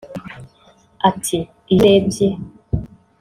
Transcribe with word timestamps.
Ati 1.09 1.37
“Iyo 1.73 1.79
urebye 1.85 2.27